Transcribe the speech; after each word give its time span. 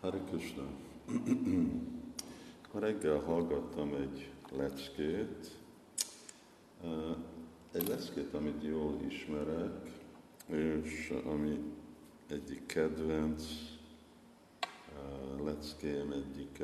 Hare 0.00 0.20
Krishna. 0.30 0.62
Reggel 2.72 3.18
hallgattam 3.18 3.94
egy 3.94 4.32
leckét, 4.50 5.58
egy 7.72 7.88
leckét, 7.88 8.34
amit 8.34 8.62
jól 8.62 8.98
ismerek, 9.08 9.90
és 10.46 11.14
ami 11.24 11.58
egyik 12.28 12.66
kedvenc 12.66 13.44
leckém, 15.44 16.12
egyik 16.12 16.62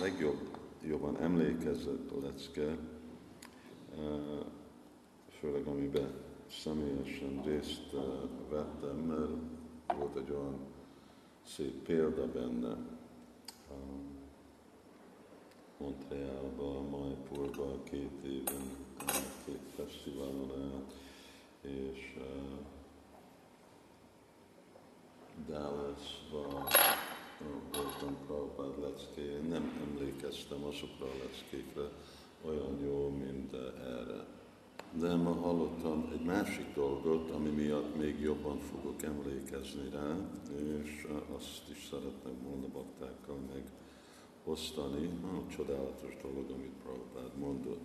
legjobb, 0.00 0.58
jobban 0.82 1.16
emlékezett 1.16 2.10
lecke, 2.22 2.78
főleg 5.38 5.66
amiben 5.66 6.12
személyesen 6.50 7.42
részt 7.44 7.96
vettem, 8.48 8.96
mert 8.96 9.98
volt 9.98 10.16
egy 10.16 10.30
olyan 10.30 10.69
szép 11.56 11.82
példa 11.82 12.26
benne. 12.32 12.76
Montrealba, 15.78 16.80
Majpurba 16.80 17.82
két 17.82 18.22
éven, 18.24 18.76
két 19.44 19.60
fesztiválon 19.76 20.50
át, 20.50 20.94
és 21.60 22.16
uh, 22.16 22.58
Dallasba 25.46 26.46
uh, 26.46 26.68
voltam 27.72 28.16
Prabhupád 28.26 28.80
leckéjén, 28.80 29.44
nem 29.44 29.86
emlékeztem 29.88 30.64
azokra 30.64 31.06
a 31.06 31.16
leckékre 31.22 31.88
olyan 32.44 32.80
jó, 32.80 33.08
mint 33.08 33.52
erre 33.52 34.26
de 34.92 35.14
ma 35.14 35.32
hallottam 35.32 36.10
egy 36.12 36.24
másik 36.24 36.74
dolgot, 36.74 37.30
ami 37.30 37.48
miatt 37.48 37.96
még 37.96 38.20
jobban 38.20 38.58
fogok 38.58 39.02
emlékezni 39.02 39.90
rá, 39.92 40.16
és 40.82 41.06
azt 41.36 41.70
is 41.70 41.88
szeretném 41.90 42.42
volna 42.42 42.66
baktákkal 42.72 43.36
megosztani. 44.44 45.06
Nagyon 45.22 45.48
csodálatos 45.48 46.16
dolog, 46.22 46.50
amit 46.50 46.72
Prabhupád 46.82 47.38
mondott. 47.38 47.80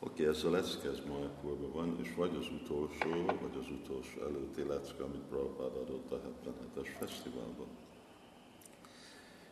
Oké, 0.00 0.22
okay, 0.22 0.34
ez 0.34 0.44
a 0.44 0.50
lecke, 0.50 0.90
Majapurban 1.08 1.72
van, 1.72 1.96
és 2.02 2.14
vagy 2.14 2.36
az 2.36 2.46
utolsó, 2.62 3.24
vagy 3.24 3.58
az 3.60 3.70
utolsó 3.70 4.20
előtti 4.20 4.62
lecke, 4.62 5.04
amit 5.04 5.28
Prabhupád 5.28 5.76
adott 5.76 6.12
a 6.12 6.20
77-es 6.44 6.88
fesztiválban. 6.98 7.68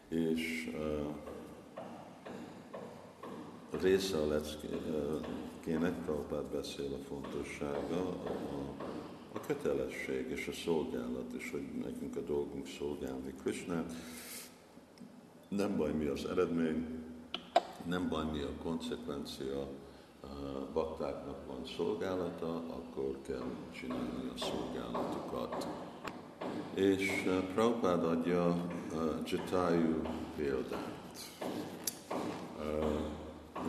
És 0.08 0.70
uh, 0.74 1.14
része 3.80 4.16
a 4.16 4.26
leckének, 4.26 6.04
Prabhupád 6.04 6.44
beszél 6.44 6.92
a 6.92 7.04
fontossága, 7.08 8.00
a, 8.08 8.30
a 9.32 9.40
kötelesség 9.46 10.30
és 10.30 10.46
a 10.46 10.52
szolgálat, 10.52 11.32
és 11.38 11.50
hogy 11.50 11.62
nekünk 11.84 12.16
a 12.16 12.20
dolgunk 12.20 12.66
szolgálni 12.66 13.34
Krishna. 13.42 13.84
Nem 15.48 15.76
baj, 15.76 15.92
mi 15.92 16.06
az 16.06 16.24
eredmény, 16.24 16.86
nem 17.84 18.08
baj, 18.08 18.24
mi 18.32 18.40
a 18.40 18.62
konsekvencia, 18.62 19.68
baktáknak 20.72 21.46
van 21.46 21.66
szolgálata, 21.76 22.54
akkor 22.54 23.18
kell 23.26 23.50
csinálni 23.72 24.30
a 24.34 24.38
szolgálatukat. 24.38 25.66
És 26.74 27.30
Prabhupád 27.54 28.04
adja 28.04 28.46
a 28.46 29.22
Jatayu 29.26 30.02
példát 30.36 30.96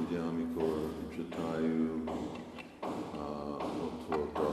ugye 0.09 0.19
amikor 0.19 0.91
Jatayu 1.17 2.03
uh, 2.03 2.17
ott 4.11 4.37
a, 4.37 4.49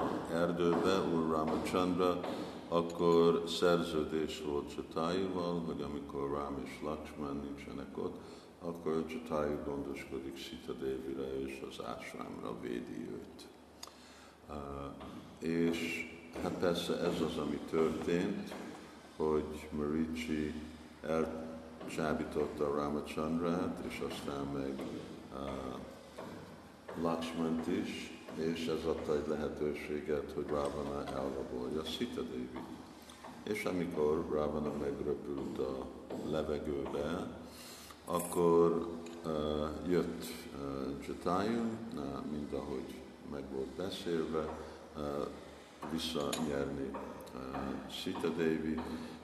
a 0.00 0.32
erdőbe, 0.32 1.00
Úr 1.14 1.30
Ramachandra, 1.30 2.20
akkor 2.68 3.42
szerződés 3.46 4.42
volt 4.46 4.74
Jatayuval, 4.76 5.62
hogy 5.66 5.82
amikor 5.82 6.30
Ram 6.30 6.62
és 6.64 6.70
Lakshman 6.82 7.40
nincsenek 7.44 7.98
ott, 7.98 8.16
akkor 8.60 9.04
Jatayu 9.08 9.56
gondoskodik 9.64 10.36
Sita 10.36 10.72
Devire 10.72 11.40
és 11.46 11.62
az 11.70 11.84
ásrámra 11.84 12.60
védi 12.60 13.08
őt. 13.12 13.48
Uh, 14.48 14.58
és 15.48 16.08
hát 16.42 16.52
persze 16.52 16.98
ez 16.98 17.20
az, 17.20 17.36
ami 17.36 17.58
történt, 17.70 18.54
hogy 19.16 19.68
Marici 19.70 20.52
el 21.02 21.53
csábította 21.86 22.74
Ramachandrát, 22.74 23.84
és 23.88 24.02
aztán 24.10 24.44
meg 24.52 24.82
uh, 25.32 27.02
Lakshmant 27.02 27.66
is, 27.66 28.12
és 28.34 28.66
ez 28.66 28.84
adta 28.84 29.14
egy 29.14 29.28
lehetőséget, 29.28 30.32
hogy 30.34 30.46
Ravana 30.46 31.04
elrabolja 31.06 31.84
Sita 31.84 32.22
Devi. 32.22 32.62
És 33.42 33.64
amikor 33.64 34.26
Ravana 34.30 34.72
megröpült 34.80 35.58
a 35.58 35.86
levegőbe, 36.30 37.26
akkor 38.04 38.88
uh, 39.24 39.32
jött 39.88 40.24
uh, 40.24 41.06
Jatayu, 41.06 41.62
uh, 41.94 42.02
mint 42.30 42.52
ahogy 42.52 42.94
meg 43.30 43.42
volt 43.52 43.70
beszélve, 43.76 44.58
uh, 44.96 45.02
visszanyerni 45.90 46.90
uh, 47.34 47.90
Sita 47.90 48.28
Devi, 48.28 48.80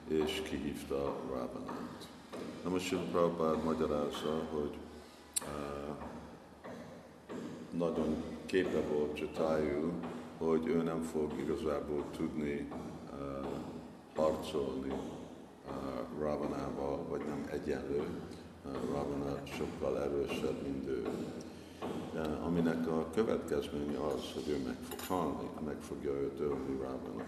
és 0.07 0.41
kihívta 0.49 1.15
Ravanát. 1.29 2.07
Na 2.63 2.69
most 2.69 2.85
Sri 2.85 2.97
Prabhupád 3.11 3.63
magyarázza, 3.63 4.43
hogy 4.51 4.77
uh, 5.41 5.95
nagyon 7.77 8.23
képe 8.45 8.81
volt 8.93 9.19
Jatayu, 9.19 9.91
hogy 10.37 10.67
ő 10.67 10.81
nem 10.81 11.01
fog 11.01 11.31
igazából 11.39 12.03
tudni 12.17 12.67
uh, 13.11 13.45
harcolni 14.15 14.89
uh, 14.89 16.19
Ravanával, 16.19 17.05
vagy 17.09 17.21
nem 17.27 17.45
egyenlő. 17.51 18.03
Uh, 18.65 18.71
Ravana 18.91 19.39
sokkal 19.45 20.01
erősebb, 20.01 20.61
mint 20.63 20.87
ő. 20.87 21.07
De 22.13 22.21
aminek 22.21 22.87
a 22.87 23.07
következménye 23.13 23.97
az, 23.97 24.31
hogy 24.33 24.47
ő 24.47 24.63
meg 24.65 24.77
fog 24.89 24.99
halni, 25.17 25.49
meg 25.65 25.77
fogja 25.79 26.11
őt 26.11 26.39
ölni 26.39 26.77
Ravana. 26.81 27.23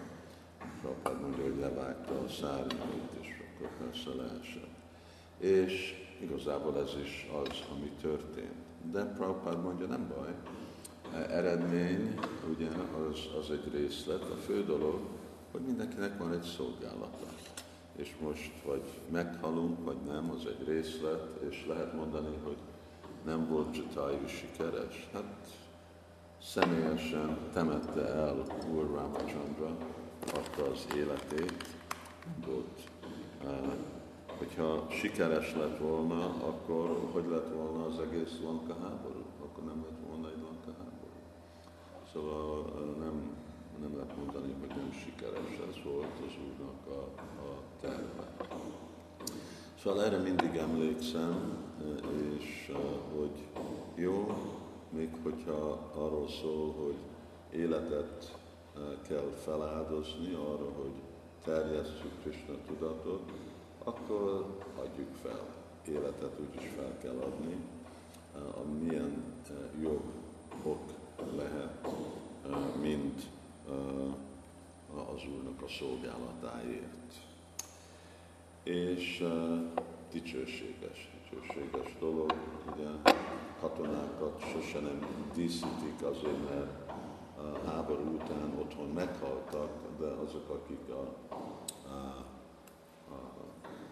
Prabhupád 0.82 1.22
mondja, 1.22 1.44
hogy 1.44 1.60
levágta 1.60 2.20
a 2.20 2.30
szárnyait, 2.30 3.12
és 3.22 3.42
akkor 3.58 3.70
persze 3.78 4.10
leesett 4.10 4.83
és 5.44 5.94
igazából 6.20 6.78
ez 6.78 6.96
is 7.04 7.30
az, 7.44 7.64
ami 7.76 7.92
történt. 8.02 8.54
De 8.92 9.04
Prabhupád 9.04 9.64
mondja, 9.64 9.86
nem 9.86 10.14
baj, 10.16 10.34
eredmény, 11.30 12.14
ugye, 12.50 12.68
az, 13.10 13.20
az 13.40 13.52
egy 13.52 13.72
részlet, 13.74 14.22
a 14.22 14.36
fő 14.36 14.64
dolog, 14.64 15.00
hogy 15.52 15.62
mindenkinek 15.62 16.18
van 16.18 16.32
egy 16.32 16.42
szolgálata. 16.42 17.28
És 17.96 18.16
most 18.22 18.52
vagy 18.66 18.84
meghalunk, 19.12 19.86
vagy 19.86 19.98
nem, 20.08 20.32
az 20.32 20.46
egy 20.46 20.68
részlet, 20.68 21.28
és 21.50 21.66
lehet 21.68 21.94
mondani, 21.94 22.38
hogy 22.44 22.58
nem 23.26 23.48
volt 23.48 23.78
Jatayu 23.78 24.28
sikeres. 24.28 25.10
Hát 25.14 25.48
személyesen 26.42 27.38
temette 27.54 28.06
el 28.08 28.46
Úr 28.74 28.86
Ramachandra, 28.86 29.78
adta 30.34 30.72
az 30.72 30.88
életét, 30.96 31.66
volt 32.46 32.80
uh, 33.44 33.74
hogyha 34.44 34.88
sikeres 34.90 35.56
lett 35.56 35.78
volna, 35.78 36.24
akkor 36.26 37.10
hogy 37.12 37.26
lett 37.30 37.54
volna 37.54 37.86
az 37.86 38.00
egész 38.00 38.40
Lanka 38.44 38.74
háború? 38.82 39.24
Akkor 39.44 39.64
nem 39.64 39.86
lett 39.86 40.00
volna 40.08 40.28
egy 40.28 40.42
Lanka 40.42 40.72
háború. 40.78 41.20
Szóval 42.14 42.72
nem, 43.00 43.38
nem 43.82 43.96
lehet 43.96 44.18
mondani, 44.18 44.54
hogy 44.60 44.70
nem 44.70 44.92
sikeres 44.92 45.60
ez 45.70 45.84
volt 45.84 46.16
az 46.28 46.34
Úrnak 46.48 46.88
a, 46.88 47.22
a 47.22 47.62
terve. 47.82 48.48
Szóval 49.84 50.04
erre 50.04 50.18
mindig 50.18 50.56
emlékszem, 50.56 51.58
és 52.38 52.72
hogy 53.16 53.48
jó, 53.96 54.38
még 54.90 55.10
hogyha 55.24 55.92
arról 55.96 56.28
szól, 56.42 56.74
hogy 56.74 56.98
életet 57.60 58.38
kell 59.08 59.32
feláldozni 59.44 60.34
arra, 60.34 60.70
hogy 60.82 61.02
terjesszük 61.44 62.22
Krishna 62.22 62.56
tudatot, 62.68 63.32
akkor 63.84 64.46
adjuk 64.76 65.16
fel. 65.22 65.40
Életet 65.88 66.40
úgyis 66.40 66.70
fel 66.76 66.98
kell 67.02 67.18
adni. 67.18 67.56
A 68.34 68.62
milyen 68.82 69.24
jobb 69.82 70.04
ok 70.64 70.92
lehet, 71.36 71.88
mint 72.82 73.22
az 74.96 75.22
Úrnak 75.36 75.62
a 75.62 75.68
szolgálatáért. 75.68 77.14
És 78.64 79.26
dicsőséges, 80.12 81.12
dicsőséges 81.30 81.98
dolog, 82.00 82.34
ugye 82.74 82.88
katonákat 83.60 84.44
sose 84.52 84.80
nem 84.80 85.30
díszítik 85.34 86.02
azért, 86.04 86.50
mert 86.50 86.92
a 87.38 87.70
háború 87.70 88.14
után 88.14 88.54
otthon 88.60 88.90
meghaltak, 88.90 89.70
de 90.00 90.06
azok, 90.06 90.50
akik 90.50 90.90
a, 90.90 91.34
a 91.90 92.26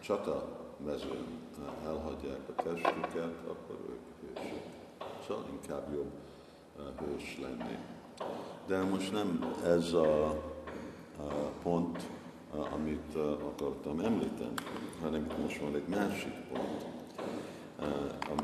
csata 0.02 0.60
mezőn 0.86 1.40
elhagyják 1.86 2.40
a 2.56 2.62
testüket, 2.62 3.36
akkor 3.48 3.78
ők 3.90 4.38
hősök. 4.38 4.62
Szóval 5.28 5.44
inkább 5.52 5.94
jobb 5.94 6.12
eh, 6.78 6.84
hős 7.06 7.40
lenni. 7.42 7.78
De 8.68 8.84
most 8.84 9.12
nem 9.12 9.56
ez 9.64 9.94
a, 9.94 10.42
pont, 11.64 12.10
amit 12.74 13.16
akartam 13.42 14.00
említeni, 14.00 14.54
hanem 15.02 15.28
most 15.42 15.60
van 15.60 15.76
egy 15.76 15.88
másik 15.88 16.34
pont, 16.34 16.86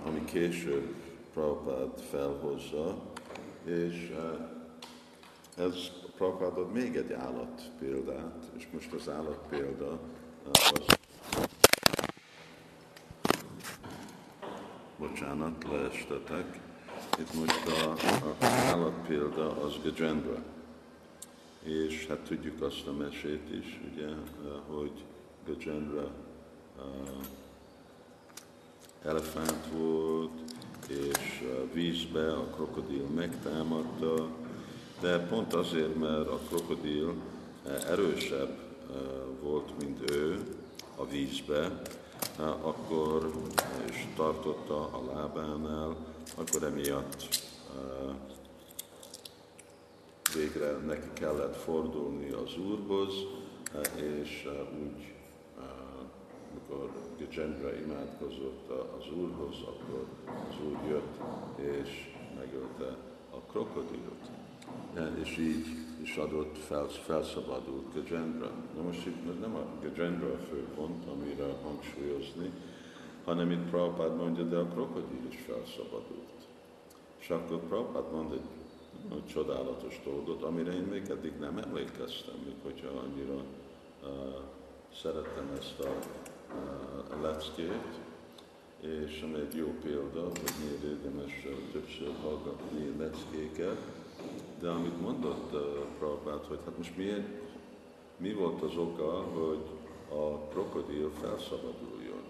ami 0.05 0.23
később 0.23 0.95
Prabhupád 1.33 1.99
felhozza, 1.99 2.95
és 3.63 4.15
ez 5.57 5.75
Prabhupád 6.15 6.57
ad 6.57 6.71
még 6.71 6.95
egy 6.95 7.11
állat 7.11 7.71
példát, 7.79 8.43
és 8.57 8.67
most 8.73 8.93
az 8.93 9.09
állat 9.09 9.39
példa 9.49 9.99
az 10.51 10.97
bocsánat, 14.97 15.65
leestetek. 15.71 16.59
Itt 17.19 17.33
most 17.33 17.67
a, 17.67 17.91
a 18.41 18.45
állat 18.45 19.07
példa 19.07 19.63
az 19.63 19.73
Gajendra. 19.83 20.43
És 21.63 22.05
hát 22.07 22.19
tudjuk 22.19 22.61
azt 22.61 22.87
a 22.87 22.93
mesét 22.93 23.49
is, 23.59 23.79
ugye, 23.91 24.07
hogy 24.67 24.91
Gajendra 25.45 26.11
elefánt 29.03 29.67
volt, 29.77 30.31
és 30.87 31.43
vízbe 31.73 32.33
a 32.33 32.43
krokodil 32.43 33.05
megtámadta, 33.15 34.27
de 35.01 35.19
pont 35.19 35.53
azért, 35.53 35.95
mert 35.99 36.27
a 36.27 36.39
krokodil 36.47 37.13
uh, 37.65 37.89
erősebb 37.89 38.57
uh, 38.89 38.95
volt, 39.41 39.71
mint 39.79 40.11
ő 40.11 40.39
a 40.95 41.07
vízbe, 41.07 41.81
akkor 42.61 43.31
és 43.89 44.05
tartotta 44.15 44.75
a 44.75 45.01
lábánál, 45.13 45.95
akkor 46.35 46.63
emiatt 46.63 47.27
végre 50.35 50.71
neki 50.71 51.09
kellett 51.13 51.55
fordulni 51.55 52.29
az 52.29 52.57
Úrhoz, 52.57 53.13
és 53.95 54.47
úgy, 54.83 55.13
amikor 56.51 56.91
Gajendra 57.37 57.75
imádkozott 57.75 58.69
az 58.69 59.11
Úrhoz, 59.17 59.55
akkor 59.61 60.05
az 60.25 60.55
Úr 60.65 60.77
jött 60.89 61.19
és 61.55 62.15
megölte 62.35 63.06
krokodilt. 63.57 64.29
És 65.21 65.37
így 65.37 65.65
is 66.01 66.17
adott, 66.17 66.57
felszabadult 67.05 67.93
Gajendra. 67.93 68.51
Na 68.75 68.81
most 68.81 69.05
itt 69.05 69.39
nem 69.39 69.55
a 69.55 69.65
Gajendra 69.81 70.27
a 70.27 70.37
fő 70.37 70.67
pont, 70.75 71.05
amire 71.07 71.53
hangsúlyozni, 71.63 72.51
hanem 73.25 73.51
itt 73.51 73.69
Prabhupád 73.69 74.15
mondja, 74.15 74.43
de 74.43 74.57
a 74.57 74.65
krokodil 74.65 75.27
is 75.29 75.39
felszabadult. 75.45 76.47
És 77.19 77.29
akkor 77.29 77.59
Prabhupád 77.59 78.11
mond 78.11 78.31
egy 78.31 78.45
egy 79.11 79.25
csodálatos 79.25 80.01
dolgot, 80.03 80.43
amire 80.43 80.71
én 80.71 80.87
még 80.91 81.09
eddig 81.09 81.33
nem 81.39 81.57
emlékeztem, 81.57 82.35
még 82.45 82.55
hogyha 82.63 82.87
annyira 82.87 83.33
uh, 83.33 84.09
szerettem 85.01 85.51
ezt 85.59 85.79
a 85.79 85.89
uh, 85.89 87.21
leckét, 87.21 88.06
és 88.79 89.21
ami 89.21 89.39
egy 89.39 89.55
jó 89.55 89.73
példa, 89.83 90.21
hogy 90.21 90.53
miért 90.59 90.83
érdemes 90.83 91.47
többször 91.71 92.11
hallgatni 92.21 92.93
leckéket, 92.97 93.77
de 94.59 94.69
amit 94.69 95.01
mondott 95.01 95.53
uh, 95.53 95.61
Prabhupát, 95.97 96.45
hogy 96.45 96.59
hát 96.65 96.77
most 96.77 96.97
miért, 96.97 97.27
mi 98.17 98.33
volt 98.33 98.61
az 98.61 98.77
oka, 98.77 99.21
hogy 99.21 99.63
a 100.09 100.37
krokodil 100.37 101.11
felszabaduljon. 101.21 102.23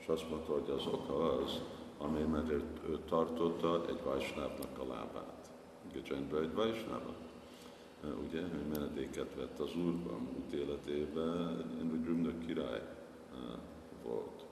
És 0.00 0.06
azt 0.06 0.30
mondta, 0.30 0.52
hogy 0.52 0.70
az 0.70 0.86
oka 0.86 1.32
az, 1.32 1.60
amely 1.98 2.24
mert 2.24 2.50
ő 2.88 2.98
tartotta 3.08 3.84
egy 3.88 4.02
vajsnávnak 4.04 4.78
a 4.78 4.86
lábát. 4.88 5.50
Gajendra 5.92 6.40
egy 6.40 6.54
vajsnáva. 6.54 7.14
Ugye, 8.28 8.40
ő 8.40 8.66
menedéket 8.72 9.34
vett 9.36 9.60
az 9.60 9.76
Úrban, 9.76 10.28
ítéletében 10.38 11.64
egy 11.80 12.04
Rümnök 12.04 12.46
király 12.46 12.82
volt. 14.04 14.49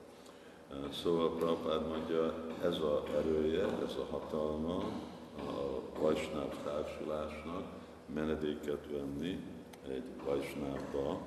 Szóval 1.03 1.35
Prabhupád 1.35 1.87
mondja, 1.87 2.33
ez 2.63 2.77
a 2.77 3.03
erője, 3.17 3.63
ez 3.63 3.95
a 3.95 4.07
hatalma 4.09 4.75
a 5.37 5.99
Vajsnáv 5.99 6.63
társulásnak 6.63 7.63
menedéket 8.13 8.87
venni 8.91 9.43
egy 9.87 10.03
Vajsnávba, 10.25 11.21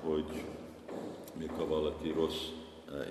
hogy 0.00 0.44
ha 1.56 1.66
valaki 1.66 2.10
rossz 2.10 2.48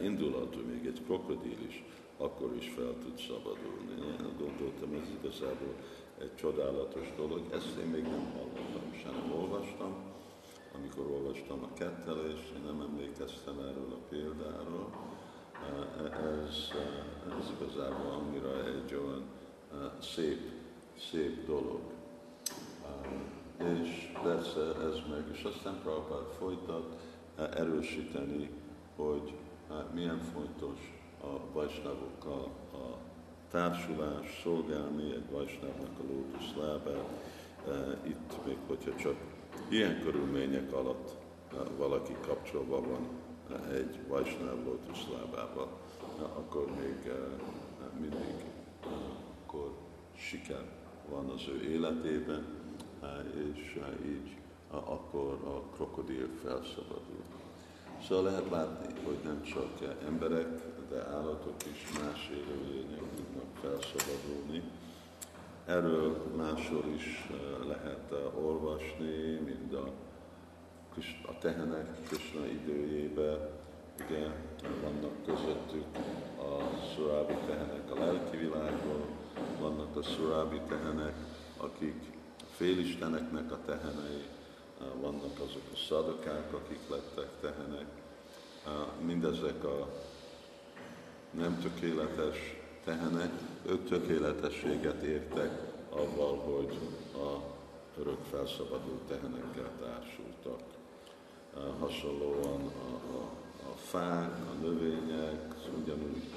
indulatú, 0.04 0.60
még 0.60 0.86
egy 0.86 1.02
krokodil 1.06 1.58
is, 1.68 1.84
akkor 2.18 2.56
is 2.56 2.74
fel 2.76 2.94
tud 3.04 3.18
szabadulni. 3.18 3.94
Én 4.08 4.36
gondoltam, 4.38 4.94
ez 5.02 5.10
igazából 5.20 5.76
egy 6.18 6.36
csodálatos 6.36 7.14
dolog. 7.18 7.42
Ezt 7.54 7.78
én 7.78 7.90
még 7.90 8.04
nem 8.04 8.32
hallottam, 8.34 8.94
sem 9.04 9.12
nem 9.12 9.40
olvastam. 9.42 9.94
Amikor 10.76 11.12
olvastam 11.12 11.64
a 11.64 11.74
kettelést, 11.74 12.52
én 12.56 12.62
nem 12.66 12.82
emlékeztem 12.82 13.60
erről 13.60 13.92
a 13.92 14.06
példáról. 14.10 14.90
Ez, 16.04 16.72
ez 17.40 17.52
igazából 17.60 18.12
annyira 18.12 18.66
egy 18.66 18.94
olyan 18.94 19.24
szép, 20.02 20.52
szép 21.12 21.46
dolog. 21.46 21.80
És 23.58 24.12
persze 24.24 24.62
ez 24.62 24.96
meg, 25.10 25.24
és 25.32 25.44
aztán 25.44 25.80
Prabhupád 25.84 26.26
folytat 26.40 26.96
erősíteni, 27.56 28.50
hogy 28.96 29.34
milyen 29.94 30.20
fontos 30.34 31.02
a 31.24 31.54
vajsnavokkal 31.54 32.50
a 32.74 32.98
társulás, 33.52 34.40
szolgálni 34.44 35.12
egy 35.12 35.32
vajsnávnak 35.32 36.00
a 36.00 36.04
lótusz 36.12 36.54
lábát. 36.58 37.10
Itt 38.04 38.46
még, 38.46 38.58
hogyha 38.68 38.96
csak 38.96 39.16
ilyen 39.70 40.02
körülmények 40.02 40.74
alatt 40.74 41.16
valaki 41.78 42.16
kapcsolva 42.22 42.82
van 42.82 43.21
egy 43.72 44.00
vajsnáv 44.08 44.64
lótusz 44.66 45.08
lábával, 45.14 45.68
akkor 46.38 46.66
még 46.80 47.12
mindig 48.00 48.46
akkor 49.46 49.72
siker 50.16 50.66
van 51.10 51.30
az 51.30 51.42
ő 51.48 51.72
életében, 51.72 52.46
és 53.56 53.80
így 54.06 54.36
akkor 54.70 55.40
a 55.46 55.76
krokodil 55.76 56.30
felszabadul. 56.44 57.24
Szóval 58.08 58.24
lehet 58.24 58.50
látni, 58.50 58.94
hogy 59.06 59.18
nem 59.24 59.44
csak 59.44 59.96
emberek, 60.08 60.48
de 60.90 61.08
állatok 61.08 61.56
is 61.72 62.00
más 62.00 62.30
élőlények 62.30 63.02
tudnak 63.16 63.56
felszabadulni. 63.62 64.64
Erről 65.66 66.34
máshol 66.38 66.86
is 66.96 67.28
eh, 67.30 67.68
lehet 67.68 68.12
eh, 68.12 68.46
olvasni, 68.46 69.40
mint 69.46 69.74
a, 69.74 69.92
a 71.26 71.38
tehenek 71.40 71.88
Krishna 72.08 72.46
időjében, 72.46 73.50
ugye 74.06 74.28
vannak 74.82 75.26
közöttük 75.26 75.86
a 76.38 76.78
szurábi 76.96 77.34
tehenek 77.48 77.92
a 77.92 77.96
lelki 77.96 78.38
világban, 78.38 79.02
vannak 79.60 79.96
a 79.96 80.04
szurábi 80.04 80.60
tehenek, 80.68 81.14
akik 81.58 81.96
félisteneknek 82.56 83.52
a 83.52 83.58
tehenei, 83.66 84.26
eh, 84.82 84.88
vannak 85.02 85.40
azok 85.40 85.64
a 85.74 85.78
szadokák, 85.88 86.54
akik 86.54 86.80
lettek 86.90 87.30
tehenek. 87.42 87.86
Mindezek 89.06 89.64
a 89.64 89.88
nem 91.32 91.60
tökéletes 91.60 92.38
tehenek, 92.84 93.32
ők 93.66 93.90
tökéletességet 93.90 95.02
értek 95.02 95.72
avval, 95.90 96.38
hogy 96.38 96.78
a 97.14 97.52
örök 98.00 98.24
felszabadult 98.30 99.02
tehenekkel 99.08 99.70
társultak. 99.82 100.62
Hasonlóan 101.80 102.62
a, 102.62 103.16
a, 103.16 103.22
a 103.70 103.76
fák, 103.76 104.32
a 104.32 104.62
növények, 104.62 105.54
ugyanúgy 105.82 106.30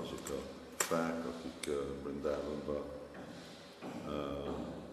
azok 0.00 0.28
a 0.28 0.40
fák, 0.76 1.24
akik 1.26 1.74
Brindávonban 2.02 2.82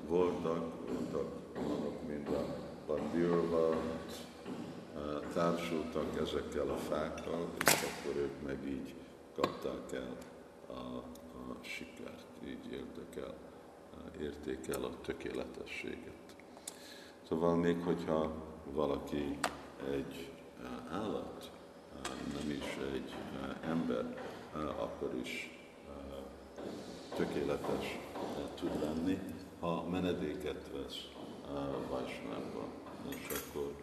voltak, 0.07 0.87
voltak 0.91 1.31
olyanok, 1.55 2.07
mint 2.07 2.27
a 2.27 2.45
Bandirva, 2.87 3.75
társultak 5.33 6.19
ezekkel 6.21 6.69
a 6.69 6.77
fákkal, 6.77 7.47
és 7.65 7.71
akkor 7.83 8.21
ők 8.21 8.41
meg 8.45 8.67
így 8.67 8.93
kapták 9.35 9.93
el 9.93 10.17
a, 10.67 10.97
a 11.37 11.57
sikert, 11.61 12.25
így 12.45 12.71
értek 12.71 13.15
el, 13.15 13.33
érték 14.21 14.67
el 14.67 14.83
a 14.83 14.91
tökéletességet. 15.01 16.35
Szóval 17.27 17.55
még 17.55 17.81
hogyha 17.83 18.31
valaki 18.71 19.37
egy 19.91 20.31
állat, 20.91 21.51
nem 22.33 22.49
is 22.49 22.77
egy 22.93 23.13
ember, 23.61 24.17
akkor 24.79 25.13
is 25.23 25.59
tökéletes 27.15 27.99
tud 28.55 28.81
lenni, 28.81 29.19
ha 29.59 29.83
menedéket 29.89 30.69
vesz 30.73 31.07
Vajsnávba, 31.89 32.67
és 33.09 33.27
akkor 33.29 33.73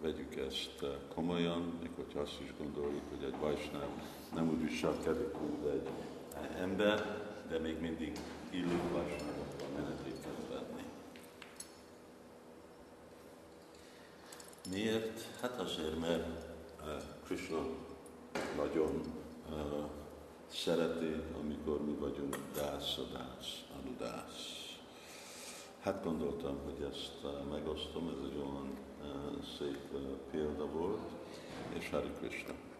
vegyük 0.00 0.36
ezt 0.36 0.84
komolyan, 1.14 1.78
még 1.80 1.90
hogyha 1.96 2.20
azt 2.20 2.40
is 2.40 2.52
gondoljuk, 2.58 3.02
hogy 3.10 3.24
egy 3.24 3.38
Vajsnáv 3.40 3.88
nem 4.34 4.48
úgy 4.48 4.62
viselkedik, 4.62 5.32
mint 5.40 5.66
egy 5.72 5.88
ember, 6.60 7.22
de 7.48 7.58
még 7.58 7.80
mindig 7.80 8.18
illő 8.50 8.80
Vajsnávokra 8.92 9.66
menedéket 9.74 10.48
venni. 10.50 10.82
Miért? 14.70 15.20
Hát 15.40 15.60
azért, 15.60 16.00
mert 16.00 16.26
uh, 16.80 17.02
Krishna 17.24 17.66
nagyon 18.56 19.00
uh, 19.50 19.84
szereti, 20.52 21.14
amikor 21.42 21.84
mi 21.84 21.92
vagyunk 21.92 22.36
dász, 22.54 22.98
dász, 23.12 23.64
anudász. 23.80 24.76
Hát 25.80 26.04
gondoltam, 26.04 26.58
hogy 26.64 26.86
ezt 26.90 27.12
uh, 27.22 27.50
megosztom, 27.50 28.08
ez 28.08 28.30
egy 28.30 28.36
olyan 28.36 28.78
szép 29.58 29.78
példa 30.30 30.66
volt, 30.66 31.10
és 31.78 31.90
Hari 31.90 32.10
Krishna. 32.20 32.64